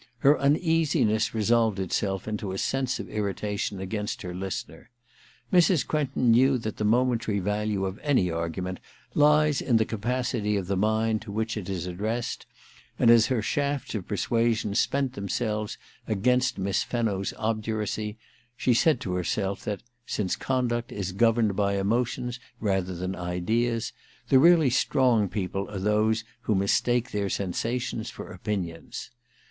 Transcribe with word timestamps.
Her 0.17 0.39
uneasiness 0.39 1.35
resolved 1.35 1.77
itself 1.77 2.27
into 2.27 2.51
a 2.53 2.57
sense 2.57 2.99
of 2.99 3.07
irritation 3.07 3.79
against 3.79 4.23
her 4.23 4.33
listener. 4.33 4.89
Mrs. 5.53 5.85
Quentin 5.85 6.31
knew 6.31 6.57
that 6.57 6.77
the 6.77 6.83
momentary 6.83 7.37
value 7.37 7.85
of 7.85 7.99
any 8.01 8.31
argument 8.31 8.79
lies 9.13 9.61
in 9.61 9.77
the 9.77 9.85
capacity 9.85 10.57
of 10.57 10.65
the 10.65 10.75
mind 10.75 11.21
to 11.21 11.31
which 11.31 11.55
it 11.55 11.69
is 11.69 11.85
addressed; 11.85 12.47
294 12.97 13.05
THE 13.05 13.09
QUICKSAND 13.11 13.11
ir 13.11 13.13
and 13.13 13.17
as 13.19 13.27
her 13.77 13.79
shafts 13.79 13.93
of 13.93 14.07
persuasion 14.07 14.73
spent 14.73 15.13
themselves 15.13 15.77
against 16.07 16.57
Miss 16.57 16.81
Fenno's 16.81 17.31
obduracy, 17.37 18.17
she 18.57 18.73
said 18.73 18.99
to 19.01 19.13
herself 19.13 19.63
that, 19.65 19.83
since 20.07 20.35
conduct 20.35 20.91
is 20.91 21.11
governed 21.11 21.55
by 21.55 21.75
emotions 21.77 22.39
rather 22.59 22.95
than 22.95 23.15
ideas, 23.15 23.93
the 24.29 24.39
really 24.39 24.71
strong 24.71 25.29
people 25.29 25.69
are 25.69 25.77
those 25.77 26.23
who 26.41 26.55
mistake 26.55 27.11
their 27.11 27.29
sensations 27.29 28.09
for 28.09 28.31
opinions. 28.31 29.11